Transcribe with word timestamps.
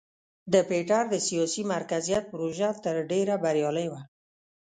د 0.53 0.55
پیټر 0.69 1.03
د 1.09 1.15
سیاسي 1.27 1.63
مرکزیت 1.73 2.23
پروژه 2.33 2.69
تر 2.83 2.95
ډېره 3.11 3.35
بریالۍ 3.43 3.87
وه. 3.89 4.01